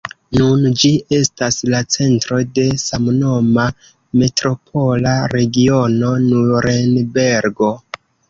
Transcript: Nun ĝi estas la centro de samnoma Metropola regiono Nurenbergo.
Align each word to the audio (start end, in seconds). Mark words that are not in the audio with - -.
Nun 0.35 0.61
ĝi 0.83 0.89
estas 1.17 1.57
la 1.73 1.81
centro 1.95 2.39
de 2.55 2.63
samnoma 2.85 3.67
Metropola 4.21 5.13
regiono 5.35 6.11
Nurenbergo. 6.25 7.71